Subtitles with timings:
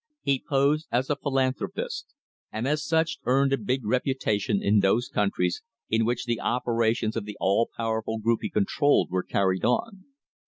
[0.23, 2.15] He posed as a philanthropist,
[2.51, 7.25] and as such earned a big reputation in those countries in which the operations of
[7.25, 10.05] the all powerful group he controlled were carried on.